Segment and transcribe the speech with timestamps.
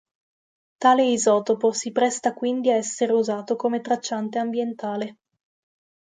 [0.83, 5.17] Tale isotopo si presta quindi a essere usato come tracciante ambientale.